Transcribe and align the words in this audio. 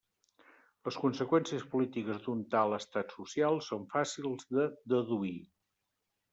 Les 0.87 0.95
conseqüències 1.01 1.65
polítiques 1.73 2.23
d'un 2.25 2.41
tal 2.57 2.75
estat 2.79 3.15
social 3.19 3.61
són 3.69 3.87
fàcils 3.95 4.51
de 4.59 4.69
deduir. 4.97 5.39